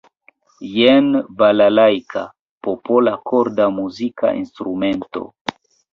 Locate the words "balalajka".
1.41-2.23